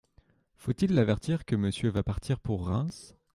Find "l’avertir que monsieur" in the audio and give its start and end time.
0.95-1.91